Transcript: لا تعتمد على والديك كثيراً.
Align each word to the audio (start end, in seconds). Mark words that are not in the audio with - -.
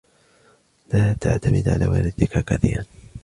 لا 0.93 1.13
تعتمد 1.13 1.69
على 1.69 1.87
والديك 1.87 2.39
كثيراً. 2.39 2.85